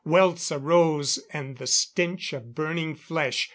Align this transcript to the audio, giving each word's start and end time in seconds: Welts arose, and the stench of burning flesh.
Welts 0.03 0.51
arose, 0.51 1.19
and 1.31 1.59
the 1.59 1.67
stench 1.67 2.33
of 2.33 2.55
burning 2.55 2.95
flesh. 2.95 3.49